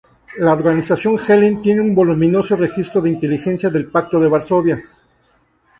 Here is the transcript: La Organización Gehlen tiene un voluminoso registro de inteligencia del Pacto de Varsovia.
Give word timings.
La 0.39 0.53
Organización 0.53 1.15
Gehlen 1.19 1.61
tiene 1.61 1.79
un 1.79 1.93
voluminoso 1.93 2.55
registro 2.55 3.01
de 3.01 3.11
inteligencia 3.11 3.69
del 3.69 3.85
Pacto 3.91 4.19
de 4.19 4.29
Varsovia. 4.29 4.81